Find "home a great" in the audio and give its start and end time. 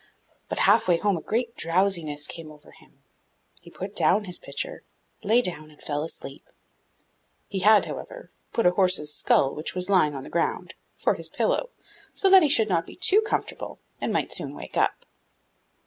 0.97-1.55